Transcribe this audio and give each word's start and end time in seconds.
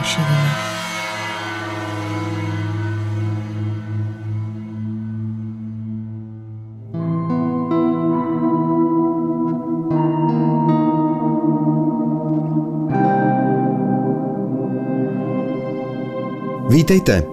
vaše 0.00 0.20
vina. 0.20 0.70
Vítejte. 16.70 17.24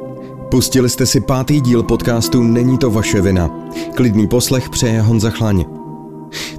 Pustili 0.52 0.90
jste 0.90 1.06
si 1.06 1.22
pátý 1.22 1.62
díl 1.62 1.84
podcastu 1.84 2.44
Není 2.44 2.78
to 2.78 2.92
vaše 2.92 3.22
vina. 3.22 3.50
Klidný 3.96 4.28
poslech 4.28 4.70
přeje 4.70 5.02
Honza 5.02 5.30
Chlaň. 5.30 5.66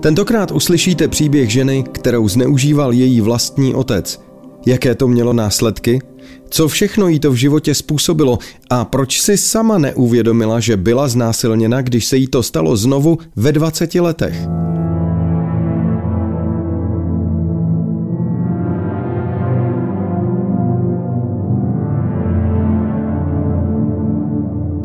Tentokrát 0.01 0.51
uslyšíte 0.51 1.09
příběh 1.09 1.51
ženy, 1.51 1.85
kterou 1.93 2.29
zneužíval 2.29 2.93
její 2.93 3.21
vlastní 3.21 3.75
otec. 3.75 4.28
Jaké 4.67 4.95
to 4.95 5.09
mělo 5.09 5.33
následky? 5.33 6.01
Co 6.51 6.69
všechno 6.69 7.09
jí 7.09 7.21
to 7.21 7.31
v 7.31 7.35
životě 7.35 7.75
způsobilo 7.75 8.39
a 8.71 8.85
proč 8.85 9.21
si 9.21 9.37
sama 9.37 9.79
neuvědomila, 9.79 10.61
že 10.61 10.77
byla 10.77 11.09
znásilněna, 11.09 11.83
když 11.83 12.05
se 12.05 12.17
jí 12.17 12.27
to 12.27 12.43
stalo 12.43 12.77
znovu 12.77 13.19
ve 13.37 13.53
20 13.53 13.95
letech? 13.95 14.37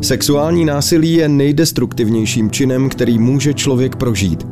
Sexuální 0.02 0.66
násilí 0.66 1.14
je 1.14 1.30
nejdestruktivnějším 1.30 2.52
činem, 2.52 2.90
který 2.90 3.20
může 3.20 3.54
člověk 3.54 3.96
prožít. 3.96 4.48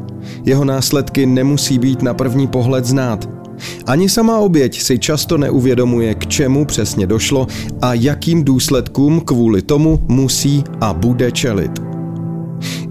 Jeho 0.46 0.66
následky 0.66 1.26
nemusí 1.26 1.80
být 1.80 2.02
na 2.02 2.14
první 2.14 2.48
pohled 2.48 2.86
znát. 2.86 3.41
Ani 3.86 4.10
sama 4.10 4.38
oběť 4.38 4.82
si 4.82 5.00
často 5.00 5.38
neuvědomuje, 5.38 6.16
k 6.16 6.28
čemu 6.28 6.66
přesně 6.66 7.08
došlo 7.08 7.48
a 7.82 7.94
jakým 7.94 8.44
důsledkům 8.44 9.22
kvůli 9.22 9.62
tomu 9.62 10.00
musí 10.08 10.64
a 10.82 10.94
bude 10.94 11.32
čelit. 11.32 11.72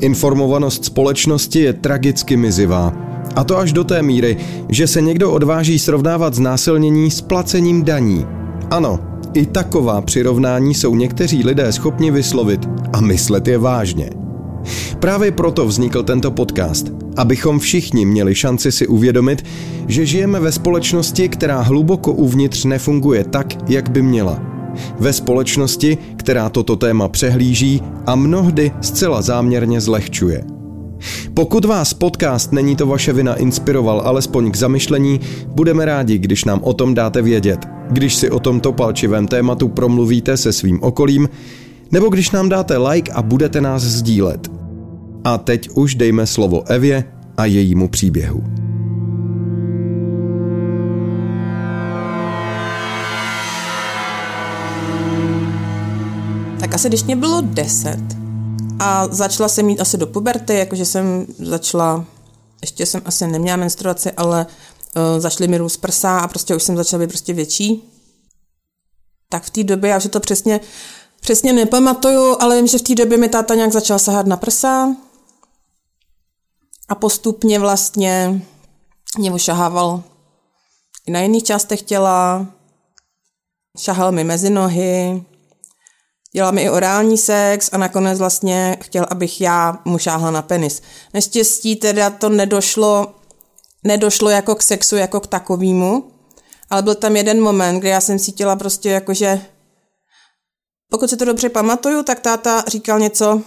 Informovanost 0.01 0.85
společnosti 0.85 1.59
je 1.61 1.73
tragicky 1.73 2.37
mizivá. 2.37 2.93
A 3.37 3.45
to 3.45 3.59
až 3.59 3.73
do 3.73 3.85
té 3.85 4.03
míry, 4.03 4.37
že 4.69 4.87
se 4.87 5.01
někdo 5.01 5.33
odváží 5.33 5.79
srovnávat 5.79 6.35
znásilnění 6.35 7.11
s 7.11 7.21
placením 7.21 7.85
daní. 7.85 8.27
Ano, 8.71 8.99
i 9.35 9.47
taková 9.47 10.01
přirovnání 10.01 10.75
jsou 10.75 10.95
někteří 10.95 11.45
lidé 11.45 11.73
schopni 11.73 12.11
vyslovit 12.11 12.69
a 12.93 13.01
myslet 13.01 13.49
je 13.49 13.59
vážně. 13.59 14.11
Právě 14.99 15.31
proto 15.31 15.67
vznikl 15.67 16.03
tento 16.03 16.31
podcast, 16.31 16.93
abychom 17.21 17.59
všichni 17.59 18.07
měli 18.07 18.35
šanci 18.35 18.73
si 18.73 18.87
uvědomit, 18.87 19.45
že 19.89 20.07
žijeme 20.07 20.41
ve 20.41 20.53
společnosti, 20.53 21.29
která 21.29 21.61
hluboko 21.61 22.13
uvnitř 22.13 22.65
nefunguje 22.65 23.25
tak, 23.25 23.71
jak 23.71 23.91
by 23.91 24.03
měla. 24.03 24.43
Ve 24.99 25.13
společnosti, 25.13 25.99
která 26.17 26.49
toto 26.49 26.77
téma 26.77 27.09
přehlíží 27.09 27.83
a 28.07 28.15
mnohdy 28.15 28.73
zcela 28.81 29.23
záměrně 29.23 29.81
zlehčuje. 29.81 30.45
Pokud 31.35 31.65
vás 31.65 31.95
podcast 31.95 32.53
Není 32.53 32.77
to 32.77 32.87
vaše 32.87 33.13
vina 33.13 33.35
inspiroval 33.35 34.03
alespoň 34.05 34.51
k 34.51 34.57
zamyšlení, 34.57 35.21
budeme 35.47 35.85
rádi, 35.85 36.19
když 36.19 36.45
nám 36.45 36.61
o 36.63 36.73
tom 36.73 36.95
dáte 36.95 37.23
vědět, 37.23 37.69
když 37.91 38.15
si 38.15 38.31
o 38.31 38.41
tomto 38.41 38.73
palčivém 38.73 39.27
tématu 39.27 39.69
promluvíte 39.69 40.37
se 40.37 40.53
svým 40.53 40.83
okolím, 40.83 41.29
nebo 41.93 42.09
když 42.09 42.31
nám 42.31 42.49
dáte 42.49 42.79
like 42.79 43.13
a 43.13 43.23
budete 43.23 43.61
nás 43.61 43.83
sdílet. 43.83 44.60
A 45.25 45.39
teď 45.39 45.69
už 45.69 45.95
dejme 45.95 46.27
slovo 46.27 46.63
Evě 46.69 47.05
a 47.37 47.45
jejímu 47.45 47.89
příběhu. 47.89 48.45
Tak 56.61 56.75
asi 56.75 56.89
když 56.89 57.05
mě 57.05 57.17
bylo 57.17 57.41
10 57.41 57.99
a 58.79 59.07
začala 59.11 59.49
jsem 59.49 59.67
mít 59.67 59.81
asi 59.81 59.97
do 59.97 60.07
puberty, 60.07 60.55
jakože 60.55 60.85
jsem 60.85 61.27
začala, 61.39 62.05
ještě 62.61 62.87
jsem 62.87 63.03
asi 63.05 63.27
neměla 63.27 63.57
menstruaci, 63.57 64.11
ale 64.13 64.47
uh, 64.97 65.21
začaly 65.21 65.49
mi 65.49 65.59
růst 65.59 65.77
prsa 65.77 66.19
a 66.19 66.29
prostě 66.29 66.57
už 66.57 66.63
jsem 66.63 66.77
začala 66.77 67.01
být 67.01 67.09
prostě 67.09 67.33
větší. 67.33 67.85
Tak 69.29 69.43
v 69.43 69.51
té 69.51 69.65
době, 69.65 69.91
já 69.91 69.97
už 69.97 70.09
to 70.11 70.21
přesně, 70.21 70.61
přesně 71.21 71.53
nepamatuju, 71.53 72.37
ale 72.41 72.57
vím, 72.57 72.67
že 72.67 72.79
v 72.79 72.83
té 72.83 72.95
době 72.95 73.19
mi 73.19 73.29
táta 73.29 73.55
nějak 73.55 73.73
začal 73.73 73.99
sahat 73.99 74.27
na 74.27 74.37
prsa 74.37 74.97
a 76.91 76.95
postupně 76.95 77.59
vlastně 77.59 78.43
mě 79.19 79.39
šahával 79.39 80.03
i 81.07 81.11
na 81.11 81.21
jiných 81.21 81.45
částech 81.45 81.83
těla, 81.83 82.47
šahal 83.79 84.13
mi 84.13 84.25
mezi 84.25 84.51
nohy, 84.51 85.25
dělal 86.35 86.53
mi 86.53 86.63
i 86.63 86.71
orální 86.71 87.19
sex 87.19 87.71
a 87.73 87.79
nakonec 87.79 88.19
vlastně 88.19 88.77
chtěl, 88.83 89.07
abych 89.11 89.41
já 89.41 89.79
mu 89.85 89.99
šáhla 89.99 90.31
na 90.31 90.43
penis. 90.43 90.83
Neštěstí 91.15 91.77
teda 91.77 92.11
to 92.11 92.29
nedošlo, 92.29 93.15
nedošlo 93.85 94.31
jako 94.31 94.55
k 94.55 94.63
sexu, 94.63 94.97
jako 94.97 95.21
k 95.21 95.27
takovému, 95.27 96.11
ale 96.71 96.83
byl 96.83 96.95
tam 96.95 97.17
jeden 97.17 97.41
moment, 97.41 97.79
kdy 97.79 97.89
já 97.89 98.01
jsem 98.01 98.19
cítila 98.19 98.57
prostě 98.57 98.91
jako, 98.91 99.15
že 99.15 99.41
pokud 100.91 101.11
se 101.11 101.17
to 101.17 101.25
dobře 101.25 101.49
pamatuju, 101.49 102.03
tak 102.03 102.21
táta 102.21 102.65
říkal 102.69 102.99
něco, 102.99 103.43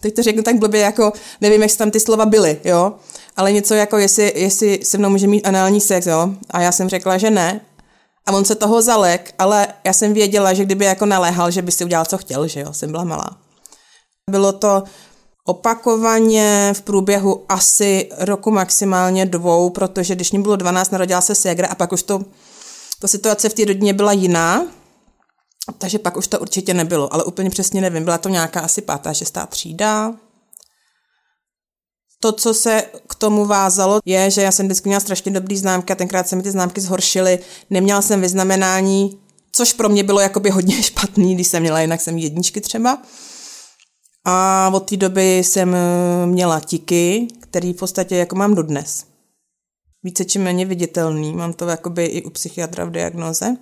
teď 0.00 0.14
to 0.14 0.22
řeknu 0.22 0.42
tak 0.42 0.58
blbě, 0.58 0.80
jako 0.80 1.12
nevím, 1.40 1.62
jak 1.62 1.76
tam 1.76 1.90
ty 1.90 2.00
slova 2.00 2.26
byly, 2.26 2.60
jo, 2.64 2.92
ale 3.36 3.52
něco 3.52 3.74
jako, 3.74 3.98
jestli, 3.98 4.32
jestli 4.36 4.80
se 4.82 4.98
mnou 4.98 5.10
může 5.10 5.26
mít 5.26 5.46
anální 5.46 5.80
sex, 5.80 6.06
jo, 6.06 6.28
a 6.50 6.60
já 6.60 6.72
jsem 6.72 6.88
řekla, 6.88 7.18
že 7.18 7.30
ne, 7.30 7.60
a 8.26 8.32
on 8.32 8.44
se 8.44 8.54
toho 8.54 8.82
zalek, 8.82 9.34
ale 9.38 9.66
já 9.84 9.92
jsem 9.92 10.12
věděla, 10.12 10.54
že 10.54 10.64
kdyby 10.64 10.84
jako 10.84 11.06
naléhal, 11.06 11.50
že 11.50 11.62
by 11.62 11.72
si 11.72 11.84
udělal, 11.84 12.04
co 12.04 12.18
chtěl, 12.18 12.48
že 12.48 12.60
jo, 12.60 12.72
jsem 12.72 12.90
byla 12.90 13.04
malá. 13.04 13.36
Bylo 14.30 14.52
to 14.52 14.82
opakovaně 15.44 16.72
v 16.76 16.82
průběhu 16.82 17.44
asi 17.48 18.08
roku 18.18 18.50
maximálně 18.50 19.26
dvou, 19.26 19.70
protože 19.70 20.14
když 20.14 20.32
mi 20.32 20.38
bylo 20.38 20.56
12, 20.56 20.90
narodila 20.90 21.20
se 21.20 21.34
ségra 21.34 21.68
a 21.68 21.74
pak 21.74 21.92
už 21.92 22.02
to, 22.02 22.22
ta 23.00 23.08
situace 23.08 23.48
v 23.48 23.54
té 23.54 23.64
rodině 23.64 23.92
byla 23.92 24.12
jiná, 24.12 24.66
takže 25.72 25.98
pak 25.98 26.16
už 26.16 26.26
to 26.26 26.38
určitě 26.38 26.74
nebylo, 26.74 27.14
ale 27.14 27.24
úplně 27.24 27.50
přesně 27.50 27.80
nevím. 27.80 28.04
Byla 28.04 28.18
to 28.18 28.28
nějaká 28.28 28.60
asi 28.60 28.82
pátá, 28.82 29.14
šestá 29.14 29.46
třída. 29.46 30.14
To, 32.20 32.32
co 32.32 32.54
se 32.54 32.82
k 33.08 33.14
tomu 33.14 33.46
vázalo, 33.46 34.00
je, 34.04 34.30
že 34.30 34.42
já 34.42 34.52
jsem 34.52 34.66
vždycky 34.66 34.88
měla 34.88 35.00
strašně 35.00 35.32
dobrý 35.32 35.56
známky 35.56 35.92
a 35.92 35.96
tenkrát 35.96 36.28
se 36.28 36.36
mi 36.36 36.42
ty 36.42 36.50
známky 36.50 36.80
zhoršily. 36.80 37.38
Neměla 37.70 38.02
jsem 38.02 38.20
vyznamenání, 38.20 39.18
což 39.52 39.72
pro 39.72 39.88
mě 39.88 40.02
bylo 40.02 40.20
jakoby 40.20 40.50
hodně 40.50 40.82
špatný, 40.82 41.34
když 41.34 41.46
jsem 41.46 41.62
měla, 41.62 41.80
jinak 41.80 42.00
jsem 42.00 42.18
jedničky 42.18 42.60
třeba. 42.60 43.02
A 44.24 44.70
od 44.74 44.80
té 44.80 44.96
doby 44.96 45.38
jsem 45.38 45.74
eh, 45.74 46.26
měla 46.26 46.60
tiky, 46.60 47.28
který 47.40 47.72
v 47.72 47.76
podstatě 47.76 48.16
jako 48.16 48.36
mám 48.36 48.54
dodnes. 48.54 49.04
Více 50.02 50.24
či 50.24 50.38
méně 50.38 50.66
viditelný, 50.66 51.32
mám 51.32 51.52
to 51.52 51.68
jakoby 51.68 52.04
i 52.04 52.22
u 52.24 52.30
psychiatra 52.30 52.84
v 52.84 52.90
diagnoze 52.90 53.56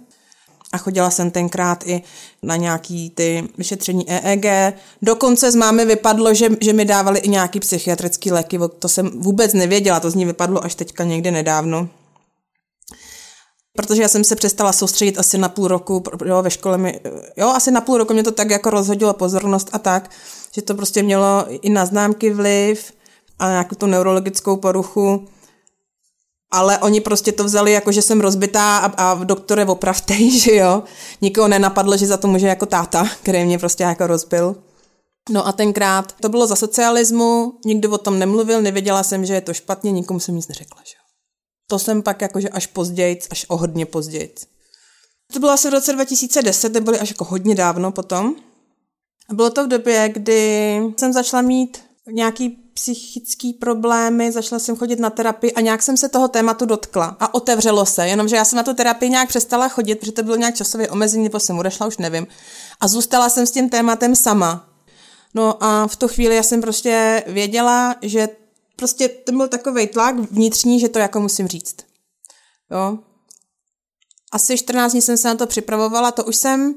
a 0.74 0.78
chodila 0.78 1.10
jsem 1.10 1.30
tenkrát 1.30 1.86
i 1.86 2.02
na 2.42 2.56
nějaký 2.56 3.10
ty 3.10 3.48
vyšetření 3.58 4.10
EEG. 4.10 4.76
Dokonce 5.02 5.50
z 5.50 5.54
mámy 5.54 5.84
vypadlo, 5.84 6.34
že, 6.34 6.48
že 6.60 6.72
mi 6.72 6.84
dávali 6.84 7.18
i 7.18 7.28
nějaký 7.28 7.60
psychiatrický 7.60 8.32
léky, 8.32 8.58
to 8.78 8.88
jsem 8.88 9.10
vůbec 9.20 9.52
nevěděla, 9.52 10.00
to 10.00 10.10
z 10.10 10.14
ní 10.14 10.24
vypadlo 10.24 10.64
až 10.64 10.74
teďka 10.74 11.04
někdy 11.04 11.30
nedávno. 11.30 11.88
Protože 13.76 14.02
já 14.02 14.08
jsem 14.08 14.24
se 14.24 14.36
přestala 14.36 14.72
soustředit 14.72 15.18
asi 15.18 15.38
na 15.38 15.48
půl 15.48 15.68
roku, 15.68 16.02
jo, 16.24 16.42
ve 16.42 16.50
škole 16.50 16.78
mi, 16.78 17.00
jo, 17.36 17.48
asi 17.48 17.70
na 17.70 17.80
půl 17.80 17.98
roku 17.98 18.12
mě 18.12 18.22
to 18.22 18.32
tak 18.32 18.50
jako 18.50 18.70
rozhodilo 18.70 19.14
pozornost 19.14 19.68
a 19.72 19.78
tak, 19.78 20.10
že 20.54 20.62
to 20.62 20.74
prostě 20.74 21.02
mělo 21.02 21.46
i 21.48 21.70
na 21.70 21.86
známky 21.86 22.34
vliv 22.34 22.92
a 23.38 23.48
nějakou 23.48 23.74
tu 23.74 23.86
neurologickou 23.86 24.56
poruchu 24.56 25.28
ale 26.54 26.78
oni 26.78 27.00
prostě 27.00 27.32
to 27.32 27.44
vzali 27.44 27.72
jako, 27.72 27.92
že 27.92 28.02
jsem 28.02 28.20
rozbitá 28.20 28.78
a, 28.78 28.86
a 28.86 29.24
doktore 29.24 29.66
opravtej, 29.66 30.30
že 30.40 30.54
jo. 30.54 30.82
Nikoho 31.20 31.48
nenapadlo, 31.48 31.96
že 31.96 32.06
za 32.06 32.16
to 32.16 32.28
může 32.28 32.46
jako 32.46 32.66
táta, 32.66 33.08
který 33.22 33.44
mě 33.44 33.58
prostě 33.58 33.82
jako 33.82 34.06
rozbil. 34.06 34.56
No 35.30 35.46
a 35.46 35.52
tenkrát 35.52 36.12
to 36.20 36.28
bylo 36.28 36.46
za 36.46 36.56
socialismu, 36.56 37.52
nikdo 37.64 37.90
o 37.90 37.98
tom 37.98 38.18
nemluvil, 38.18 38.62
nevěděla 38.62 39.02
jsem, 39.02 39.26
že 39.26 39.34
je 39.34 39.40
to 39.40 39.54
špatně, 39.54 39.92
nikomu 39.92 40.20
jsem 40.20 40.36
nic 40.36 40.48
neřekla, 40.48 40.82
že 40.84 40.94
jo. 40.96 41.04
To 41.66 41.78
jsem 41.78 42.02
pak 42.02 42.22
jakože 42.22 42.48
až 42.48 42.66
později, 42.66 43.18
až 43.30 43.46
o 43.48 43.56
hodně 43.56 43.86
později. 43.86 44.34
To 45.32 45.38
bylo 45.38 45.52
asi 45.52 45.68
v 45.68 45.72
roce 45.72 45.92
2010, 45.92 46.72
to 46.72 46.80
bylo 46.80 47.00
až 47.00 47.08
jako 47.08 47.24
hodně 47.24 47.54
dávno 47.54 47.92
potom. 47.92 48.34
A 49.28 49.34
bylo 49.34 49.50
to 49.50 49.64
v 49.64 49.68
době, 49.68 50.08
kdy 50.08 50.80
jsem 50.96 51.12
začala 51.12 51.42
mít 51.42 51.82
nějaký 52.12 52.63
psychické 52.74 53.50
problémy, 53.60 54.32
začala 54.32 54.58
jsem 54.58 54.76
chodit 54.76 54.98
na 54.98 55.10
terapii 55.10 55.52
a 55.52 55.60
nějak 55.60 55.82
jsem 55.82 55.96
se 55.96 56.08
toho 56.08 56.28
tématu 56.28 56.66
dotkla 56.66 57.16
a 57.20 57.34
otevřelo 57.34 57.86
se, 57.86 58.08
jenomže 58.08 58.36
já 58.36 58.44
jsem 58.44 58.56
na 58.56 58.62
tu 58.62 58.74
terapii 58.74 59.10
nějak 59.10 59.28
přestala 59.28 59.68
chodit, 59.68 59.94
protože 59.94 60.12
to 60.12 60.22
bylo 60.22 60.36
nějak 60.36 60.54
časově 60.54 60.90
omezení, 60.90 61.24
nebo 61.24 61.40
jsem 61.40 61.58
odešla, 61.58 61.86
už 61.86 61.98
nevím. 61.98 62.26
A 62.80 62.88
zůstala 62.88 63.28
jsem 63.28 63.46
s 63.46 63.50
tím 63.50 63.70
tématem 63.70 64.16
sama. 64.16 64.68
No 65.34 65.64
a 65.64 65.86
v 65.86 65.96
tu 65.96 66.08
chvíli 66.08 66.36
já 66.36 66.42
jsem 66.42 66.60
prostě 66.60 67.24
věděla, 67.26 67.96
že 68.02 68.28
prostě 68.76 69.08
to 69.08 69.32
byl 69.32 69.48
takový 69.48 69.86
tlak 69.86 70.16
vnitřní, 70.16 70.80
že 70.80 70.88
to 70.88 70.98
jako 70.98 71.20
musím 71.20 71.48
říct. 71.48 71.76
Jo. 72.70 72.98
asi 74.32 74.58
14 74.58 74.92
dní 74.92 75.02
jsem 75.02 75.16
se 75.16 75.28
na 75.28 75.34
to 75.34 75.46
připravovala, 75.46 76.12
to 76.12 76.24
už 76.24 76.36
jsem, 76.36 76.74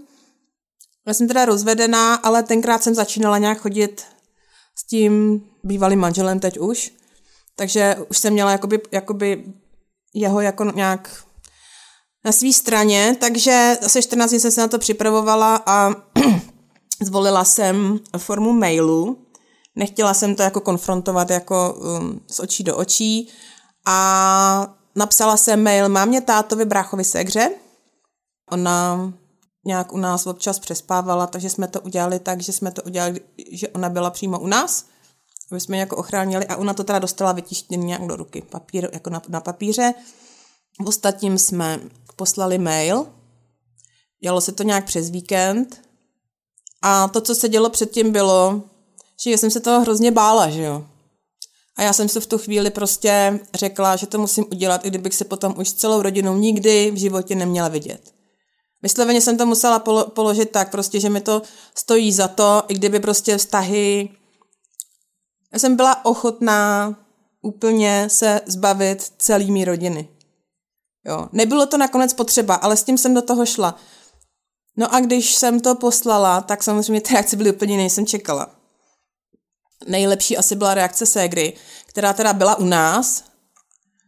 já 1.08 1.14
jsem 1.14 1.28
teda 1.28 1.46
rozvedená, 1.46 2.16
ale 2.16 2.44
tenkrát 2.44 2.84
jsem 2.84 2.96
začínala 2.96 3.38
nějak 3.38 3.58
chodit 3.58 4.06
s 4.79 4.88
tím 4.88 5.41
bývalým 5.63 6.00
manželem 6.00 6.39
teď 6.39 6.59
už, 6.59 6.91
takže 7.56 7.95
už 8.09 8.18
jsem 8.18 8.33
měla 8.33 8.51
jakoby, 8.51 8.81
jakoby 8.91 9.53
jeho 10.13 10.41
jako 10.41 10.63
nějak 10.63 11.24
na 12.25 12.31
své 12.31 12.53
straně, 12.53 13.18
takže 13.19 13.77
asi 13.85 14.01
14 14.01 14.29
dní 14.29 14.39
jsem 14.39 14.51
se 14.51 14.62
na 14.62 14.68
to 14.68 14.79
připravovala 14.79 15.63
a 15.65 15.95
zvolila 17.01 17.45
jsem 17.45 18.00
formu 18.18 18.53
mailu. 18.53 19.18
Nechtěla 19.75 20.13
jsem 20.13 20.35
to 20.35 20.44
jako 20.44 20.62
konfrontovat 20.62 21.29
jako 21.29 21.74
um, 21.74 22.21
z 22.31 22.39
očí 22.39 22.63
do 22.63 22.77
očí 22.77 23.29
a 23.85 24.75
napsala 24.95 25.38
jsem 25.38 25.63
mail 25.63 25.89
mámě, 25.89 26.21
tátovi, 26.21 26.65
bráchovi, 26.65 27.03
segře. 27.03 27.51
Ona 28.51 29.13
nějak 29.68 29.94
u 29.94 29.98
nás 29.98 30.28
občas 30.28 30.60
přespávala, 30.60 31.28
takže 31.28 31.50
jsme 31.50 31.68
to 31.68 31.81
udělali 31.81 32.19
tak, 32.19 32.42
že 32.42 32.54
jsme 32.54 32.72
to 32.72 32.81
udělali, 32.84 33.22
že 33.52 33.68
ona 33.68 33.90
byla 33.90 34.10
přímo 34.10 34.40
u 34.40 34.48
nás, 34.48 34.86
aby 35.52 35.62
jsme 35.62 35.78
jako 35.78 35.98
ochránili 35.98 36.46
a 36.46 36.56
ona 36.56 36.74
to 36.74 36.84
teda 36.84 37.00
dostala 37.00 37.31
vytištěný 37.31 37.86
nějak 37.86 38.08
do 38.08 38.16
ruky, 38.16 38.42
papír, 38.42 38.90
jako 38.94 39.10
na, 39.10 39.22
na 39.28 39.42
papíře. 39.42 39.94
Ostatním 40.86 41.38
jsme 41.38 41.80
poslali 42.16 42.58
mail, 42.58 43.08
dělalo 44.22 44.42
se 44.42 44.52
to 44.52 44.64
nějak 44.64 44.86
přes 44.86 45.10
víkend 45.10 45.81
a 46.81 47.08
to, 47.08 47.22
co 47.22 47.36
se 47.36 47.50
dělo 47.50 47.70
předtím, 47.70 48.12
bylo, 48.12 48.63
že 49.22 49.38
jsem 49.38 49.52
se 49.52 49.60
toho 49.60 49.81
hrozně 49.81 50.12
bála, 50.12 50.50
že 50.50 50.63
jo. 50.63 50.86
A 51.75 51.81
já 51.81 51.94
jsem 51.94 52.10
si 52.10 52.20
v 52.20 52.25
tu 52.25 52.38
chvíli 52.38 52.70
prostě 52.70 53.40
řekla, 53.54 53.96
že 53.96 54.08
to 54.08 54.20
musím 54.20 54.46
udělat, 54.52 54.86
i 54.86 54.90
kdybych 54.90 55.16
se 55.16 55.25
potom 55.25 55.54
už 55.58 55.70
s 55.70 55.74
celou 55.74 56.02
rodinou 56.02 56.38
nikdy 56.38 56.92
v 56.92 56.98
životě 56.98 57.36
neměla 57.36 57.68
vidět. 57.68 58.17
Vysloveně 58.81 59.21
jsem 59.21 59.38
to 59.38 59.45
musela 59.45 59.79
polo- 59.79 60.09
položit 60.09 60.51
tak, 60.51 60.71
prostě, 60.71 61.00
že 61.00 61.09
mi 61.09 61.21
to 61.21 61.41
stojí 61.75 62.13
za 62.13 62.27
to, 62.27 62.63
i 62.68 62.74
kdyby 62.74 63.00
prostě 63.00 63.38
vztahy... 63.38 64.09
Já 65.53 65.59
jsem 65.59 65.75
byla 65.75 66.06
ochotná 66.06 66.95
úplně 67.41 68.07
se 68.09 68.41
zbavit 68.45 69.12
celými 69.18 69.65
rodiny. 69.65 70.09
Jo. 71.06 71.29
Nebylo 71.31 71.65
to 71.65 71.77
nakonec 71.77 72.13
potřeba, 72.13 72.56
ale 72.56 72.77
s 72.77 72.83
tím 72.83 72.97
jsem 72.97 73.13
do 73.13 73.21
toho 73.21 73.45
šla. 73.45 73.75
No 74.77 74.95
a 74.95 75.00
když 75.00 75.35
jsem 75.35 75.59
to 75.59 75.75
poslala, 75.75 76.41
tak 76.41 76.63
samozřejmě 76.63 77.01
ty 77.01 77.13
reakce 77.13 77.35
byly 77.35 77.51
úplně 77.51 77.74
jiné, 77.74 77.89
jsem 77.89 78.06
čekala. 78.06 78.50
Nejlepší 79.88 80.38
asi 80.38 80.56
byla 80.56 80.74
reakce 80.74 81.06
Ségry, 81.06 81.53
která 81.85 82.13
teda 82.13 82.33
byla 82.33 82.56
u 82.56 82.65
nás. 82.65 83.24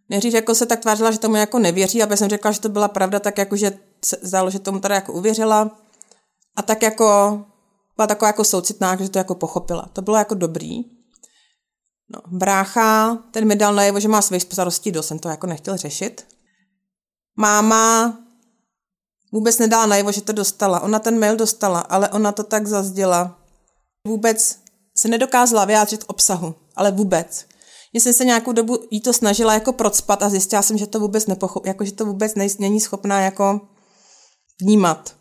Nejdřív 0.09 0.33
jako 0.33 0.55
se 0.55 0.65
tak 0.65 0.79
tvářila, 0.79 1.11
že 1.11 1.19
tomu 1.19 1.35
jako 1.35 1.59
nevěří, 1.59 2.03
aby 2.03 2.17
jsem 2.17 2.29
řekla, 2.29 2.51
že 2.51 2.59
to 2.59 2.69
byla 2.69 2.87
pravda, 2.87 3.19
tak 3.19 3.37
jako, 3.37 3.55
že 3.55 3.79
se 4.05 4.17
zdálo, 4.21 4.49
že 4.49 4.59
tomu 4.59 4.79
teda 4.79 4.95
jako 4.95 5.13
uvěřila. 5.13 5.71
A 6.55 6.61
tak 6.61 6.81
jako 6.81 7.39
byla 7.95 8.07
taková 8.07 8.29
jako 8.29 8.43
soucitná, 8.43 8.95
že 8.95 9.09
to 9.09 9.17
jako 9.17 9.35
pochopila. 9.35 9.89
To 9.93 10.01
bylo 10.01 10.17
jako 10.17 10.35
dobrý. 10.35 10.83
No, 12.09 12.21
brácha, 12.27 13.17
ten 13.31 13.47
mi 13.47 13.55
dal 13.55 13.75
najevo, 13.75 13.99
že 13.99 14.07
má 14.07 14.21
svých 14.21 14.41
starostí 14.43 14.91
dost, 14.91 15.07
jsem 15.07 15.19
to 15.19 15.29
jako 15.29 15.47
nechtěl 15.47 15.77
řešit. 15.77 16.27
Máma 17.37 18.17
vůbec 19.31 19.57
nedala 19.57 19.85
najevo, 19.85 20.11
že 20.11 20.21
to 20.21 20.33
dostala. 20.33 20.79
Ona 20.79 20.99
ten 20.99 21.19
mail 21.19 21.35
dostala, 21.35 21.79
ale 21.79 22.09
ona 22.09 22.31
to 22.31 22.43
tak 22.43 22.67
zazděla. 22.67 23.39
Vůbec 24.07 24.59
se 24.97 25.07
nedokázala 25.07 25.65
vyjádřit 25.65 26.03
obsahu, 26.07 26.55
ale 26.75 26.91
vůbec. 26.91 27.45
Já 27.93 28.01
jsem 28.01 28.13
se 28.13 28.25
nějakou 28.25 28.51
dobu 28.51 28.79
jí 28.91 29.01
to 29.01 29.13
snažila 29.13 29.53
jako 29.53 29.73
procpat 29.73 30.23
a 30.23 30.29
zjistila 30.29 30.61
jsem, 30.61 30.77
že 30.77 30.87
to 30.87 30.99
vůbec 30.99 31.27
nepochop, 31.27 31.65
jako 31.65 31.85
že 31.85 31.91
to 31.91 32.05
vůbec 32.05 32.35
nej, 32.35 32.49
není 32.59 32.79
schopná 32.79 33.21
jako 33.21 33.61
vnímat. 34.61 35.15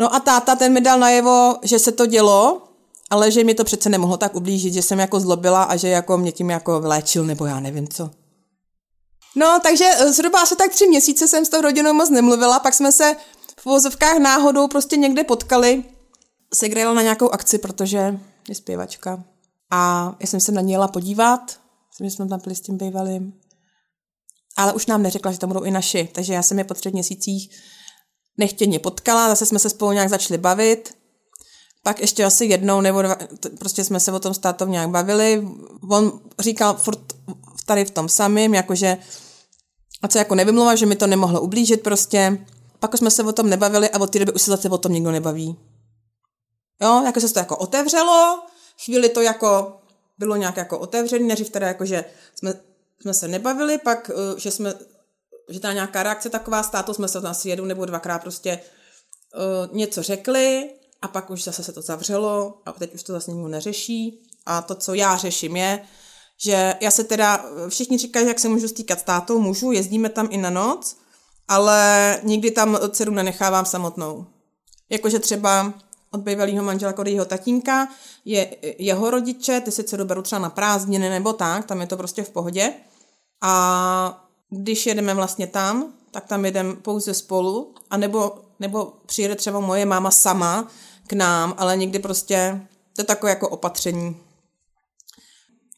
No 0.00 0.14
a 0.14 0.20
táta 0.20 0.56
ten 0.56 0.72
mi 0.72 0.80
dal 0.80 0.98
najevo, 0.98 1.56
že 1.62 1.78
se 1.78 1.92
to 1.92 2.06
dělo, 2.06 2.62
ale 3.10 3.30
že 3.30 3.44
mi 3.44 3.54
to 3.54 3.64
přece 3.64 3.88
nemohlo 3.88 4.16
tak 4.16 4.34
ublížit, 4.34 4.74
že 4.74 4.82
jsem 4.82 4.98
jako 4.98 5.20
zlobila 5.20 5.62
a 5.62 5.76
že 5.76 5.88
jako 5.88 6.18
mě 6.18 6.32
tím 6.32 6.50
jako 6.50 6.80
vléčil 6.80 7.24
nebo 7.24 7.46
já 7.46 7.60
nevím 7.60 7.88
co. 7.88 8.10
No, 9.36 9.60
takže 9.62 9.84
eh, 9.98 10.12
zhruba 10.12 10.40
asi 10.42 10.56
tak 10.56 10.70
tři 10.70 10.88
měsíce 10.88 11.28
jsem 11.28 11.44
s 11.44 11.48
tou 11.48 11.60
rodinou 11.60 11.92
moc 11.92 12.10
nemluvila, 12.10 12.60
pak 12.60 12.74
jsme 12.74 12.92
se 12.92 13.16
v 13.60 13.66
vozovkách 13.66 14.18
náhodou 14.18 14.68
prostě 14.68 14.96
někde 14.96 15.24
potkali. 15.24 15.84
Segrejla 16.54 16.94
na 16.94 17.02
nějakou 17.02 17.30
akci, 17.30 17.58
protože 17.58 18.20
je 18.48 18.54
zpěvačka. 18.54 19.24
A 19.70 20.12
já 20.20 20.26
jsem 20.26 20.40
se 20.40 20.52
na 20.52 20.60
ní 20.60 20.72
jela 20.72 20.88
podívat, 20.88 21.60
že 22.00 22.10
jsme 22.10 22.28
tam 22.28 22.40
byli 22.44 22.54
s 22.54 22.60
tím 22.60 22.76
bývalým. 22.76 23.32
Ale 24.56 24.72
už 24.72 24.86
nám 24.86 25.02
neřekla, 25.02 25.32
že 25.32 25.38
tam 25.38 25.48
budou 25.48 25.62
i 25.62 25.70
naši, 25.70 26.08
takže 26.12 26.32
já 26.32 26.42
jsem 26.42 26.58
je 26.58 26.64
po 26.64 26.74
třech 26.74 26.92
měsících 26.92 27.50
nechtěně 28.38 28.78
potkala, 28.78 29.28
zase 29.28 29.46
jsme 29.46 29.58
se 29.58 29.70
spolu 29.70 29.92
nějak 29.92 30.08
začali 30.08 30.38
bavit. 30.38 30.94
Pak 31.82 32.00
ještě 32.00 32.24
asi 32.24 32.44
jednou 32.44 32.80
nebo 32.80 33.02
dva, 33.02 33.16
prostě 33.58 33.84
jsme 33.84 34.00
se 34.00 34.12
o 34.12 34.18
tom 34.18 34.34
s 34.34 34.40
nějak 34.66 34.90
bavili. 34.90 35.48
On 35.90 36.20
říkal 36.38 36.74
furt 36.74 37.00
tady 37.66 37.84
v 37.84 37.90
tom 37.90 38.08
samém, 38.08 38.54
jakože 38.54 38.98
a 40.02 40.08
co 40.08 40.18
jako 40.18 40.34
nevymluva, 40.34 40.74
že 40.74 40.86
mi 40.86 40.96
to 40.96 41.06
nemohlo 41.06 41.40
ublížit 41.40 41.82
prostě. 41.82 42.46
Pak 42.78 42.96
jsme 42.96 43.10
se 43.10 43.22
o 43.22 43.32
tom 43.32 43.50
nebavili 43.50 43.90
a 43.90 44.00
od 44.00 44.10
té 44.10 44.18
doby 44.18 44.32
už 44.32 44.42
se 44.42 44.50
zase 44.50 44.68
o 44.68 44.78
tom 44.78 44.92
nikdo 44.92 45.10
nebaví. 45.10 45.56
Jo, 46.82 47.02
jako 47.04 47.20
se 47.20 47.32
to 47.32 47.38
jako 47.38 47.56
otevřelo, 47.56 48.42
chvíli 48.84 49.08
to 49.08 49.20
jako 49.20 49.76
bylo 50.18 50.36
nějak 50.36 50.56
jako 50.56 50.78
otevřený, 50.78 51.28
neřív 51.28 51.50
teda 51.50 51.66
jako, 51.66 51.84
že 51.84 52.04
jsme, 52.34 52.54
jsme 53.00 53.14
se 53.14 53.28
nebavili, 53.28 53.78
pak, 53.78 54.10
eh, 54.10 54.40
že 54.40 54.50
jsme, 54.50 54.74
že 55.48 55.60
ta 55.60 55.72
nějaká 55.72 56.02
reakce 56.02 56.30
taková 56.30 56.62
státu, 56.62 56.94
jsme 56.94 57.08
se 57.08 57.18
asi 57.18 57.48
jednou 57.48 57.64
nebo 57.64 57.84
dvakrát 57.84 58.22
prostě 58.22 58.60
uh, 59.34 59.76
něco 59.76 60.02
řekli 60.02 60.70
a 61.02 61.08
pak 61.08 61.30
už 61.30 61.44
zase 61.44 61.62
se 61.62 61.72
to 61.72 61.82
zavřelo 61.82 62.60
a 62.66 62.72
teď 62.72 62.94
už 62.94 63.02
to 63.02 63.12
zase 63.12 63.30
nikdo 63.30 63.48
neřeší. 63.48 64.22
A 64.46 64.62
to, 64.62 64.74
co 64.74 64.94
já 64.94 65.16
řeším, 65.16 65.56
je, 65.56 65.80
že 66.40 66.74
já 66.80 66.90
se 66.90 67.04
teda, 67.04 67.44
všichni 67.68 67.98
říkají, 67.98 68.28
jak 68.28 68.38
se 68.38 68.48
můžu 68.48 68.68
stýkat 68.68 69.00
s 69.00 69.02
tátou, 69.02 69.38
můžu, 69.38 69.72
jezdíme 69.72 70.08
tam 70.08 70.28
i 70.30 70.36
na 70.36 70.50
noc, 70.50 70.96
ale 71.48 72.20
nikdy 72.22 72.50
tam 72.50 72.78
dceru 72.90 73.12
nenechávám 73.12 73.64
samotnou. 73.64 74.26
Jakože 74.90 75.18
třeba 75.18 75.74
od 76.10 76.20
bývalého 76.20 76.64
manžela, 76.64 76.94
jeho 77.06 77.24
tatínka, 77.24 77.88
je 78.24 78.56
jeho 78.78 79.10
rodiče, 79.10 79.60
ty 79.60 79.72
si 79.72 79.84
dceru 79.84 80.04
beru 80.04 80.22
třeba 80.22 80.38
na 80.38 80.50
prázdniny 80.50 81.10
nebo 81.10 81.32
tak, 81.32 81.66
tam 81.66 81.80
je 81.80 81.86
to 81.86 81.96
prostě 81.96 82.22
v 82.22 82.30
pohodě. 82.30 82.72
A 83.40 84.27
když 84.50 84.86
jedeme 84.86 85.14
vlastně 85.14 85.46
tam, 85.46 85.92
tak 86.10 86.26
tam 86.26 86.44
jedeme 86.44 86.74
pouze 86.74 87.14
spolu, 87.14 87.74
a 87.90 87.96
nebo, 87.96 88.38
nebo 88.60 88.92
přijede 89.06 89.34
třeba 89.34 89.60
moje 89.60 89.86
máma 89.86 90.10
sama 90.10 90.68
k 91.06 91.12
nám, 91.12 91.54
ale 91.56 91.76
někdy 91.76 91.98
prostě 91.98 92.66
to 92.96 93.02
je 93.02 93.06
takové 93.06 93.30
jako 93.30 93.48
opatření. 93.48 94.16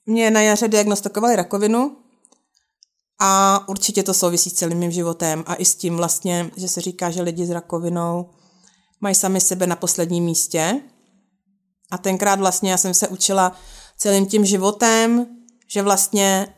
Mě 0.07 0.31
na 0.31 0.41
jaře 0.41 0.69
diagnostikovali 0.69 1.37
rakovinu 1.37 1.97
a 3.19 3.61
určitě 3.69 4.03
to 4.03 4.15
souvisí 4.15 4.51
s 4.51 4.55
celým 4.55 4.79
mým 4.79 4.91
životem 4.91 5.45
a 5.47 5.55
i 5.55 5.65
s 5.65 5.75
tím 5.75 5.97
vlastně, 5.97 6.51
že 6.57 6.69
se 6.69 6.81
říká, 6.81 7.11
že 7.11 7.23
lidi 7.23 7.47
s 7.47 7.51
rakovinou 7.51 8.31
mají 9.01 9.15
sami 9.15 9.41
sebe 9.41 9.67
na 9.67 9.77
posledním 9.77 10.25
místě. 10.25 10.81
A 11.91 11.99
tenkrát 11.99 12.39
vlastně 12.39 12.71
já 12.71 12.77
jsem 12.77 12.95
se 12.95 13.09
učila 13.09 13.53
celým 13.97 14.27
tím 14.27 14.45
životem, 14.45 15.27
že 15.67 15.83
vlastně 15.83 16.55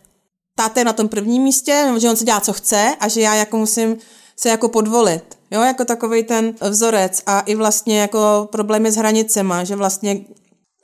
táta 0.54 0.80
je 0.80 0.84
na 0.84 0.92
tom 0.92 1.08
prvním 1.08 1.42
místě, 1.42 1.92
že 1.98 2.10
on 2.10 2.16
si 2.16 2.24
dělá, 2.24 2.40
co 2.40 2.52
chce 2.52 2.96
a 3.00 3.08
že 3.08 3.20
já 3.20 3.34
jako 3.34 3.56
musím 3.56 3.96
se 4.36 4.48
jako 4.48 4.68
podvolit. 4.68 5.38
Jo, 5.50 5.62
jako 5.62 5.84
takový 5.84 6.24
ten 6.24 6.54
vzorec 6.70 7.22
a 7.26 7.40
i 7.40 7.54
vlastně 7.54 8.00
jako 8.00 8.48
problémy 8.52 8.92
s 8.92 8.96
hranicema, 8.96 9.64
že 9.64 9.76
vlastně 9.76 10.24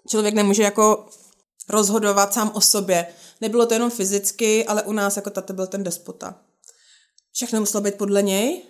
člověk 0.09 0.35
nemůže 0.35 0.63
jako 0.63 1.07
rozhodovat 1.69 2.35
sám 2.35 2.51
o 2.55 2.61
sobě. 2.61 3.07
Nebylo 3.41 3.67
to 3.67 3.75
jenom 3.75 3.91
fyzicky, 3.91 4.65
ale 4.67 4.83
u 4.83 4.93
nás 4.93 5.17
jako 5.17 5.31
tata 5.31 5.53
byl 5.53 5.67
ten 5.67 5.85
despota. 5.85 6.35
Všechno 7.33 7.61
muselo 7.61 7.81
být 7.81 7.95
podle 7.95 8.23
něj, 8.23 8.63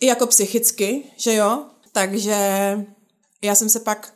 i 0.00 0.06
jako 0.06 0.26
psychicky, 0.26 1.04
že 1.16 1.34
jo? 1.34 1.64
Takže 1.92 2.36
já 3.42 3.54
jsem 3.54 3.68
se 3.68 3.80
pak 3.80 4.14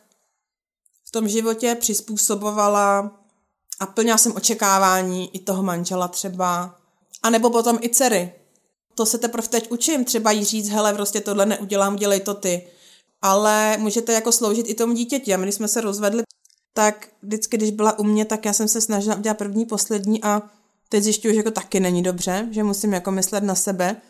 v 1.07 1.11
tom 1.11 1.27
životě 1.27 1.75
přizpůsobovala 1.75 3.19
a 3.79 3.85
plnila 3.85 4.17
jsem 4.17 4.35
očekávání 4.35 5.35
i 5.35 5.39
toho 5.39 5.63
manžela 5.63 6.07
třeba. 6.07 6.75
A 7.23 7.29
nebo 7.29 7.49
potom 7.49 7.79
i 7.81 7.89
dcery. 7.89 8.33
To 8.95 9.05
se 9.05 9.17
teprve 9.17 9.47
teď 9.47 9.71
učím, 9.71 10.05
třeba 10.05 10.31
jí 10.31 10.45
říct, 10.45 10.69
hele, 10.69 10.93
prostě 10.93 11.21
tohle 11.21 11.45
neudělám, 11.45 11.95
dělej 11.95 12.19
to 12.19 12.33
ty. 12.33 12.67
Ale 13.21 13.77
můžete 13.77 14.13
jako 14.13 14.31
sloužit 14.31 14.69
i 14.69 14.73
tomu 14.73 14.93
dítěti. 14.93 15.33
A 15.33 15.37
my, 15.37 15.43
když 15.43 15.55
jsme 15.55 15.67
se 15.67 15.81
rozvedli, 15.81 16.23
tak 16.73 17.07
vždycky, 17.21 17.57
když 17.57 17.71
byla 17.71 17.99
u 17.99 18.03
mě, 18.03 18.25
tak 18.25 18.45
já 18.45 18.53
jsem 18.53 18.67
se 18.67 18.81
snažila 18.81 19.15
udělat 19.15 19.37
první, 19.37 19.65
poslední 19.65 20.23
a 20.23 20.41
teď 20.89 21.03
zjišťuju, 21.03 21.33
že 21.33 21.39
jako 21.39 21.51
taky 21.51 21.79
není 21.79 22.03
dobře, 22.03 22.47
že 22.51 22.63
musím 22.63 22.93
jako 22.93 23.11
myslet 23.11 23.43
na 23.43 23.55
sebe. 23.55 24.01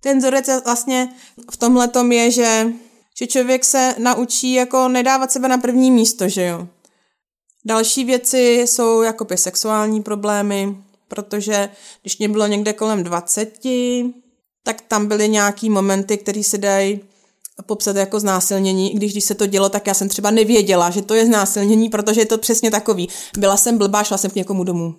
Ten 0.00 0.18
vzorec 0.18 0.46
vlastně 0.64 1.14
v 1.50 1.56
tomhle 1.56 1.88
tom 1.88 2.12
je, 2.12 2.30
že, 2.30 2.66
že 3.18 3.26
člověk 3.26 3.64
se 3.64 3.94
naučí 3.98 4.52
jako 4.52 4.88
nedávat 4.88 5.32
sebe 5.32 5.48
na 5.48 5.58
první 5.58 5.90
místo, 5.90 6.28
že 6.28 6.46
jo. 6.46 6.68
Další 7.64 8.04
věci 8.04 8.62
jsou 8.66 9.02
jako 9.02 9.26
sexuální 9.34 10.02
problémy, 10.02 10.76
protože 11.08 11.68
když 12.02 12.18
mě 12.18 12.28
bylo 12.28 12.46
někde 12.46 12.72
kolem 12.72 13.04
20, 13.04 13.58
tak 14.62 14.80
tam 14.80 15.06
byly 15.06 15.28
nějaký 15.28 15.70
momenty, 15.70 16.18
které 16.18 16.42
se 16.42 16.58
dají 16.58 17.00
popsat 17.66 17.96
jako 17.96 18.20
znásilnění, 18.20 18.92
i 18.92 18.96
když 18.96 19.12
když 19.12 19.24
se 19.24 19.34
to 19.34 19.46
dělo, 19.46 19.68
tak 19.68 19.86
já 19.86 19.94
jsem 19.94 20.08
třeba 20.08 20.30
nevěděla, 20.30 20.90
že 20.90 21.02
to 21.02 21.14
je 21.14 21.26
znásilnění, 21.26 21.88
protože 21.88 22.20
je 22.20 22.26
to 22.26 22.38
přesně 22.38 22.70
takový. 22.70 23.08
Byla 23.38 23.56
jsem 23.56 23.78
blbá, 23.78 24.04
šla 24.04 24.16
jsem 24.18 24.30
k 24.30 24.34
někomu 24.34 24.64
domů. 24.64 24.94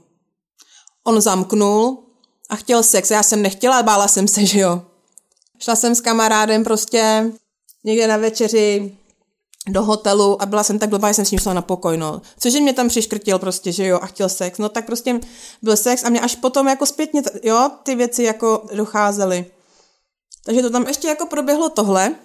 On 1.04 1.22
zamknul 1.22 2.04
a 2.50 2.56
chtěl 2.56 2.84
sex. 2.84 3.12
Já 3.12 3.24
jsem 3.24 3.42
nechtěla, 3.42 3.84
bála 3.84 4.08
jsem 4.08 4.28
se, 4.28 4.46
že 4.46 4.60
jo. 4.60 4.82
Šla 5.60 5.76
jsem 5.76 5.96
s 5.96 6.02
kamarádem 6.02 6.64
prostě 6.64 7.32
někde 7.84 8.08
na 8.08 8.18
večeři 8.18 8.98
do 9.68 9.84
hotelu 9.84 10.42
a 10.42 10.46
byla 10.46 10.64
jsem 10.64 10.80
tak 10.80 10.90
blbá, 10.90 11.08
že 11.08 11.14
jsem 11.14 11.26
s 11.26 11.32
ním 11.32 11.40
šla 11.40 11.54
na 11.54 11.62
pokoj, 11.62 11.98
no. 11.98 12.22
Cože 12.40 12.62
mě 12.62 12.74
tam 12.74 12.88
přiškrtil 12.88 13.40
prostě, 13.40 13.72
že 13.72 13.88
jo, 13.88 14.00
a 14.02 14.06
chtěl 14.06 14.30
sex. 14.30 14.58
No 14.58 14.70
tak 14.70 14.86
prostě 14.86 15.20
byl 15.62 15.78
sex 15.78 16.04
a 16.04 16.10
mě 16.10 16.20
až 16.22 16.36
potom 16.36 16.68
jako 16.68 16.86
zpětně, 16.86 17.22
jo, 17.44 17.70
ty 17.84 17.96
věci 17.96 18.24
jako 18.24 18.66
docházely. 18.74 19.46
Takže 20.46 20.62
to 20.62 20.70
tam 20.70 20.88
ještě 20.88 21.08
jako 21.08 21.26
proběhlo 21.26 21.70
tohle. 21.70 22.16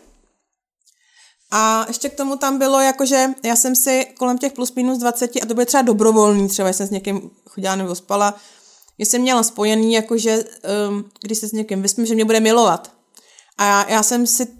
A 1.50 1.84
ještě 1.88 2.08
k 2.08 2.16
tomu 2.16 2.36
tam 2.36 2.58
bylo, 2.58 2.80
jakože 2.80 3.26
já 3.44 3.56
jsem 3.56 3.76
si 3.76 4.06
kolem 4.18 4.38
těch 4.38 4.52
plus 4.52 4.74
minus 4.74 4.98
20, 4.98 5.30
a 5.42 5.46
to 5.46 5.54
bylo 5.54 5.66
třeba 5.66 5.82
dobrovolný, 5.82 6.48
třeba 6.48 6.72
jsem 6.72 6.86
s 6.86 6.90
někým 6.90 7.30
chodila 7.48 7.76
nebo 7.76 7.94
spala, 7.94 8.34
já 8.98 9.06
jsem 9.06 9.22
měla 9.22 9.42
spojený, 9.42 9.92
jakože 9.92 10.44
um, 10.88 11.04
když 11.22 11.38
se 11.38 11.48
s 11.48 11.52
někým 11.52 11.82
vyspím, 11.82 12.06
že 12.06 12.14
mě 12.14 12.24
bude 12.24 12.40
milovat. 12.40 12.92
A 13.58 13.64
já, 13.64 13.90
já 13.90 14.02
jsem 14.02 14.26
si 14.26 14.59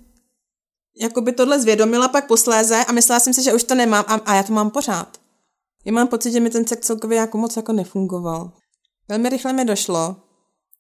jakoby 0.97 1.33
tohle 1.33 1.61
zvědomila 1.61 2.09
pak 2.09 2.27
posléze 2.27 2.85
a 2.85 2.93
myslela 2.93 3.21
jsem 3.21 3.35
si, 3.35 3.43
že 3.43 3.55
už 3.55 3.65
to 3.65 3.75
nemám 3.75 4.05
a, 4.09 4.15
a 4.15 4.35
já 4.35 4.43
to 4.43 4.53
mám 4.53 4.71
pořád. 4.71 5.21
Já 5.85 5.93
mám 5.93 6.09
pocit, 6.09 6.33
že 6.33 6.41
mi 6.41 6.51
ten 6.51 6.67
sex 6.67 6.87
celkově 6.87 7.19
jako 7.19 7.39
moc 7.39 7.57
jako 7.57 7.73
nefungoval. 7.73 8.53
Velmi 9.09 9.29
rychle 9.29 9.53
mi 9.53 9.65
došlo, 9.65 10.17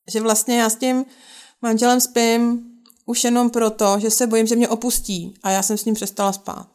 že 0.08 0.20
vlastně 0.20 0.60
já 0.60 0.70
s 0.70 0.76
tím 0.76 1.04
manželem 1.62 2.00
spím 2.00 2.70
už 3.06 3.24
jenom 3.24 3.50
proto, 3.50 3.96
že 3.98 4.10
se 4.10 4.26
bojím, 4.26 4.46
že 4.46 4.56
mě 4.56 4.68
opustí 4.68 5.34
a 5.42 5.50
já 5.50 5.62
jsem 5.62 5.78
s 5.78 5.84
ním 5.84 5.94
přestala 5.94 6.32
spát. 6.32 6.68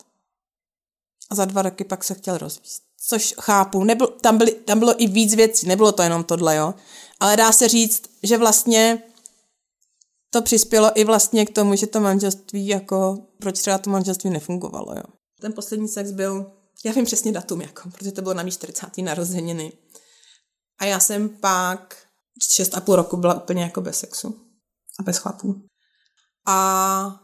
A 1.30 1.36
za 1.36 1.46
dva 1.46 1.62
roky 1.62 1.84
pak 1.84 2.04
se 2.04 2.14
chtěl 2.14 2.38
rozvíst. 2.38 2.84
Což 3.08 3.34
chápu, 3.42 3.84
nebyl, 3.84 4.08
tam, 4.08 4.38
byly, 4.38 4.52
tam 4.52 4.80
bylo 4.80 5.04
i 5.04 5.08
víc 5.08 5.36
věcí, 5.36 5.68
nebylo 5.68 5.92
to 5.92 6.02
jenom 6.02 6.24
tohle, 6.24 6.56
jo. 6.56 6.74
Ale 7.20 7.38
dá 7.38 7.52
se 7.52 7.68
říct, 7.68 8.04
že 8.24 8.38
vlastně 8.38 9.04
to 10.36 10.42
přispělo 10.42 10.92
i 11.00 11.04
vlastně 11.04 11.46
k 11.46 11.54
tomu, 11.54 11.76
že 11.76 11.88
to 11.88 12.00
manželství 12.00 12.68
jako, 12.68 13.28
proč 13.40 13.60
třeba 13.60 13.78
to 13.78 13.90
manželství 13.90 14.30
nefungovalo, 14.30 14.94
jo. 14.96 15.04
Ten 15.42 15.54
poslední 15.54 15.88
sex 15.88 16.12
byl, 16.12 16.52
já 16.86 16.92
vím 16.92 17.06
přesně 17.06 17.32
datum, 17.32 17.62
jako, 17.62 17.90
protože 17.90 18.12
to 18.12 18.22
bylo 18.22 18.34
na 18.34 18.44
mý 18.44 18.52
40. 18.52 18.98
narozeniny. 18.98 19.74
A 20.80 20.86
já 20.86 21.00
jsem 21.00 21.30
pak 21.30 21.98
6,5 22.60 22.96
roku 22.96 23.18
byla 23.18 23.34
úplně 23.34 23.64
jako 23.64 23.82
bez 23.82 24.00
sexu 24.00 24.40
a 25.00 25.04
bez 25.04 25.18
chlapů. 25.18 25.62
A 26.48 27.22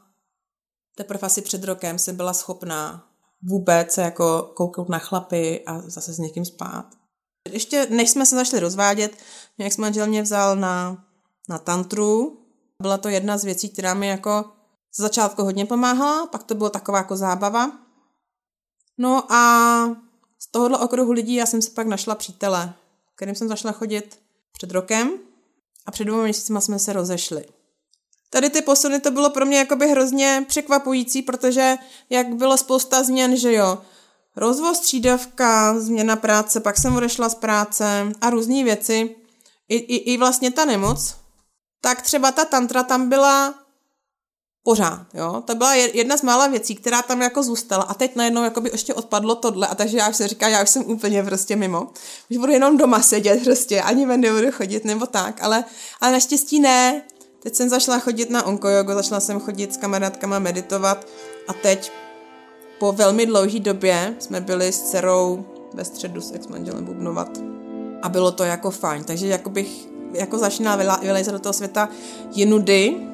teprve 0.96 1.22
asi 1.22 1.42
před 1.42 1.64
rokem 1.64 2.00
jsem 2.00 2.16
byla 2.16 2.34
schopná 2.34 3.10
vůbec 3.44 3.92
se 3.92 4.02
jako 4.02 4.52
kouknout 4.56 4.90
na 4.90 5.00
chlapy 5.00 5.64
a 5.66 5.82
zase 5.82 6.14
s 6.14 6.18
někým 6.18 6.46
spát. 6.46 6.86
Ještě 7.50 7.88
než 7.90 8.10
jsme 8.10 8.26
se 8.26 8.36
začali 8.36 8.60
rozvádět, 8.60 9.18
mě 9.58 9.68
ex 9.68 9.78
manžel 9.78 10.08
mě 10.08 10.22
vzal 10.22 10.56
na, 10.56 11.06
na 11.50 11.58
tantru. 11.58 12.41
Byla 12.82 12.98
to 12.98 13.10
jedna 13.10 13.38
z 13.38 13.44
věcí, 13.44 13.70
která 13.70 13.94
mi 13.94 14.08
jako 14.08 14.46
z 14.96 15.00
začátku 15.00 15.44
hodně 15.44 15.66
pomáhala, 15.66 16.28
pak 16.28 16.44
to 16.44 16.56
bylo 16.56 16.70
taková 16.70 16.98
jako 16.98 17.18
zábava. 17.18 17.72
No 18.98 19.34
a 19.34 19.86
z 20.40 20.52
tohohle 20.52 20.78
okruhu 20.78 21.12
lidí 21.12 21.36
já 21.36 21.46
jsem 21.46 21.62
si 21.62 21.70
pak 21.70 21.88
našla 21.88 22.16
přítele, 22.16 22.74
kterým 23.16 23.36
jsem 23.36 23.48
zašla 23.48 23.72
chodit 23.72 24.20
před 24.52 24.72
rokem 24.72 25.12
a 25.86 25.92
před 25.92 26.04
dvěma 26.04 26.24
měsícima 26.24 26.62
jsme 26.62 26.80
se 26.80 26.94
rozešli. 26.94 27.46
Tady 28.30 28.50
ty 28.50 28.62
posuny 28.62 29.00
to 29.00 29.12
bylo 29.12 29.30
pro 29.30 29.46
mě 29.46 29.58
jakoby 29.58 29.88
hrozně 29.88 30.46
překvapující, 30.48 31.22
protože 31.22 31.76
jak 32.10 32.36
bylo 32.36 32.58
spousta 32.58 33.04
změn, 33.04 33.38
že 33.38 33.54
jo, 33.54 33.78
rozvoz 34.36 34.78
střídavka, 34.78 35.80
změna 35.80 36.16
práce, 36.16 36.60
pak 36.60 36.78
jsem 36.78 36.96
odešla 36.96 37.30
z 37.30 37.36
práce 37.36 38.12
a 38.22 38.30
různé 38.30 38.64
věci, 38.64 39.16
i, 39.70 39.76
i, 39.76 40.14
i 40.14 40.18
vlastně 40.18 40.52
ta 40.52 40.66
nemoc, 40.66 41.21
tak 41.82 42.02
třeba 42.02 42.32
ta 42.32 42.46
tantra 42.46 42.84
tam 42.84 43.10
byla 43.10 43.54
pořád, 44.64 45.06
jo. 45.14 45.44
To 45.46 45.56
byla 45.56 45.74
jedna 45.74 46.18
z 46.18 46.22
mála 46.22 46.48
věcí, 46.48 46.76
která 46.76 47.02
tam 47.02 47.22
jako 47.22 47.44
zůstala. 47.44 47.84
A 47.84 47.94
teď 47.94 48.16
najednou 48.16 48.44
jako 48.44 48.62
by 48.62 48.70
ještě 48.74 48.94
odpadlo 48.94 49.36
tohle. 49.36 49.68
A 49.68 49.76
takže 49.76 49.98
já 49.98 50.10
už 50.10 50.16
se 50.16 50.28
říká, 50.28 50.48
já 50.48 50.64
už 50.64 50.70
jsem 50.70 50.86
úplně 50.86 51.24
prostě 51.24 51.56
mimo. 51.56 51.90
Už 52.30 52.38
budu 52.38 52.52
jenom 52.52 52.78
doma 52.78 53.02
sedět 53.02 53.44
prostě, 53.44 53.82
ani 53.82 54.06
ven 54.06 54.22
nebudu 54.22 54.52
chodit 54.52 54.86
nebo 54.86 55.06
tak, 55.06 55.44
ale, 55.44 55.64
ale 56.02 56.12
naštěstí 56.12 56.60
ne, 56.60 57.02
Teď 57.44 57.56
jsem 57.56 57.70
zašla 57.70 58.00
chodit 58.00 58.30
na 58.30 58.46
onkojogu, 58.46 58.94
začala 58.94 59.20
jsem 59.20 59.40
chodit 59.40 59.74
s 59.74 59.78
kamarádkama 59.78 60.40
meditovat. 60.40 61.08
A 61.48 61.54
teď 61.54 61.92
po 62.80 62.92
velmi 62.92 63.26
dlouhé 63.26 63.60
době 63.60 64.16
jsme 64.20 64.42
byli 64.42 64.72
s 64.72 64.82
dcerou 64.82 65.46
ve 65.74 65.86
středu 65.86 66.22
s 66.22 66.32
ex-manželem 66.32 66.86
bubnovat. 66.86 67.30
A 68.02 68.10
bylo 68.10 68.32
to 68.32 68.44
jako 68.44 68.72
fajn, 68.72 69.04
takže 69.04 69.28
jako 69.28 69.50
bych 69.50 69.91
jako 70.14 70.38
začínala 70.38 70.98
vylejzat 71.02 71.34
do 71.34 71.40
toho 71.40 71.54
světa 71.54 71.90
jinudy, 72.32 73.08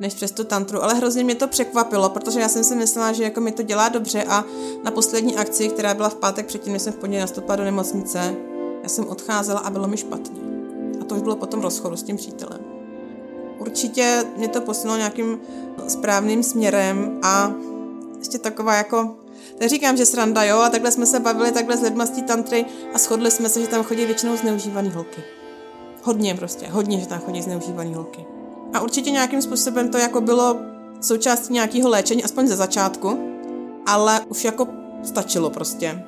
než 0.00 0.14
přes 0.14 0.32
tu 0.32 0.44
tantru, 0.44 0.82
ale 0.82 0.94
hrozně 0.94 1.24
mě 1.24 1.34
to 1.34 1.48
překvapilo, 1.48 2.08
protože 2.08 2.40
já 2.40 2.48
jsem 2.48 2.64
si 2.64 2.76
myslela, 2.76 3.12
že 3.12 3.24
jako 3.24 3.40
mi 3.40 3.52
to 3.52 3.62
dělá 3.62 3.88
dobře 3.88 4.24
a 4.24 4.44
na 4.84 4.90
poslední 4.90 5.36
akci, 5.36 5.68
která 5.68 5.94
byla 5.94 6.08
v 6.08 6.14
pátek 6.14 6.46
předtím, 6.46 6.72
než 6.72 6.82
jsem 6.82 6.92
v 6.92 6.96
pondělí 6.96 7.20
nastoupila 7.20 7.56
do 7.56 7.64
nemocnice, 7.64 8.34
já 8.82 8.88
jsem 8.88 9.08
odcházela 9.08 9.60
a 9.60 9.70
bylo 9.70 9.88
mi 9.88 9.96
špatně. 9.96 10.40
A 11.00 11.04
to 11.04 11.14
už 11.14 11.22
bylo 11.22 11.36
potom 11.36 11.60
rozchodu 11.60 11.96
s 11.96 12.02
tím 12.02 12.16
přítelem 12.16 12.78
určitě 13.68 14.24
mě 14.36 14.48
to 14.48 14.60
posunulo 14.60 14.98
nějakým 14.98 15.40
správným 15.88 16.42
směrem 16.42 17.18
a 17.22 17.52
ještě 18.18 18.38
taková 18.38 18.74
jako 18.74 19.14
Neříkám, 19.60 19.96
že 19.96 20.06
sranda, 20.06 20.44
jo, 20.44 20.58
a 20.58 20.70
takhle 20.70 20.90
jsme 20.90 21.06
se 21.06 21.20
bavili 21.20 21.52
takhle 21.52 21.76
s 21.76 21.82
lidmi 21.82 22.06
z 22.06 22.10
té 22.10 22.22
tantry 22.22 22.64
a 22.94 22.98
shodli 22.98 23.30
jsme 23.30 23.48
se, 23.48 23.60
že 23.60 23.66
tam 23.66 23.84
chodí 23.84 24.04
většinou 24.06 24.36
zneužívaný 24.36 24.90
holky. 24.90 25.22
Hodně 26.02 26.34
prostě, 26.34 26.66
hodně, 26.66 27.00
že 27.00 27.06
tam 27.06 27.18
chodí 27.18 27.42
zneužívaný 27.42 27.94
holky. 27.94 28.24
A 28.74 28.80
určitě 28.80 29.10
nějakým 29.10 29.42
způsobem 29.42 29.88
to 29.88 29.98
jako 29.98 30.20
bylo 30.20 30.56
součástí 31.00 31.52
nějakého 31.52 31.88
léčení, 31.88 32.24
aspoň 32.24 32.46
ze 32.46 32.56
začátku, 32.56 33.18
ale 33.86 34.20
už 34.28 34.44
jako 34.44 34.68
stačilo 35.04 35.50
prostě. 35.50 36.04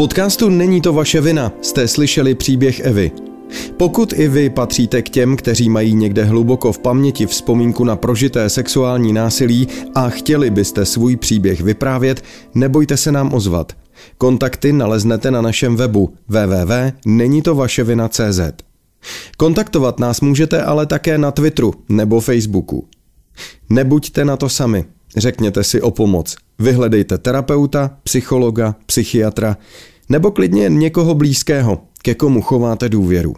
podcastu 0.00 0.48
Není 0.48 0.80
to 0.80 0.92
vaše 0.92 1.20
vina 1.20 1.52
jste 1.62 1.88
slyšeli 1.88 2.34
příběh 2.34 2.80
Evy. 2.80 3.29
Pokud 3.76 4.12
i 4.12 4.28
vy 4.28 4.50
patříte 4.50 5.02
k 5.02 5.08
těm, 5.08 5.36
kteří 5.36 5.68
mají 5.68 5.94
někde 5.94 6.24
hluboko 6.24 6.72
v 6.72 6.78
paměti 6.78 7.26
vzpomínku 7.26 7.84
na 7.84 7.96
prožité 7.96 8.48
sexuální 8.48 9.12
násilí 9.12 9.68
a 9.94 10.08
chtěli 10.08 10.50
byste 10.50 10.86
svůj 10.86 11.16
příběh 11.16 11.60
vyprávět, 11.60 12.24
nebojte 12.54 12.96
se 12.96 13.12
nám 13.12 13.34
ozvat. 13.34 13.72
Kontakty 14.18 14.72
naleznete 14.72 15.30
na 15.30 15.42
našem 15.42 15.76
webu 15.76 16.14
www.nenitovaševina.cz 16.28 18.40
Kontaktovat 19.36 19.98
nás 19.98 20.20
můžete 20.20 20.62
ale 20.62 20.86
také 20.86 21.18
na 21.18 21.30
Twitteru 21.30 21.74
nebo 21.88 22.20
Facebooku. 22.20 22.88
Nebuďte 23.70 24.24
na 24.24 24.36
to 24.36 24.48
sami. 24.48 24.84
Řekněte 25.16 25.64
si 25.64 25.82
o 25.82 25.90
pomoc. 25.90 26.36
Vyhledejte 26.58 27.18
terapeuta, 27.18 27.90
psychologa, 28.02 28.74
psychiatra 28.86 29.56
nebo 30.08 30.30
klidně 30.30 30.68
někoho 30.68 31.14
blízkého, 31.14 31.82
ke 32.02 32.14
komu 32.14 32.42
chováte 32.42 32.88
důvěru. 32.88 33.34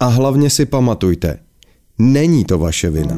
A 0.00 0.06
hlavně 0.06 0.50
si 0.50 0.66
pamatujte, 0.66 1.38
není 1.98 2.44
to 2.44 2.58
vaše 2.58 2.90
vina. 2.90 3.16